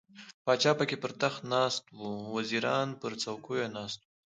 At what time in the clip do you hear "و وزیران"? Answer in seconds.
1.99-2.87